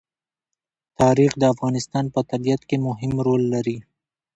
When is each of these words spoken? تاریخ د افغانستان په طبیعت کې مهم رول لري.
تاریخ 0.99 1.31
د 1.37 1.43
افغانستان 1.53 2.05
په 2.13 2.19
طبیعت 2.31 2.61
کې 2.69 2.77
مهم 2.87 3.11
رول 3.27 3.41
لري. 3.53 3.77